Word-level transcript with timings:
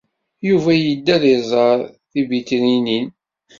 Yuba 0.47 0.71
yedda 0.75 1.11
ad 1.17 1.21
d-iẓer 1.21 1.79
tibitrinin. 2.11 3.07